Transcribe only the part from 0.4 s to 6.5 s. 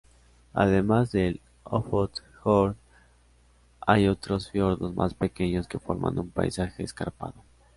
Además del Ofotfjord, hay otros fiordos más pequeños que forman un